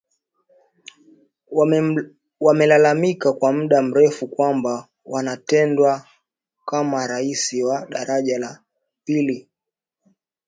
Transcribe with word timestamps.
Wamelalamika 2.39 3.33
kwa 3.33 3.51
muda 3.53 3.81
mrefu 3.81 4.27
kwamba 4.27 4.87
wanatendewa 5.05 6.07
kama 6.65 7.07
raia 7.07 7.65
wa 7.65 7.85
daraja 7.89 8.39
la 8.39 8.63
pili. 9.05 9.49